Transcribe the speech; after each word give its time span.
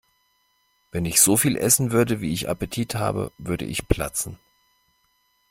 Wenn 0.89 1.05
ich 1.05 1.21
so 1.21 1.37
viel 1.37 1.55
essen 1.57 1.91
würde, 1.91 2.21
wie 2.21 2.33
ich 2.33 2.49
Appetit 2.49 2.95
habe, 2.95 3.31
würde 3.37 3.65
ich 3.65 3.87
platzen. 3.87 4.39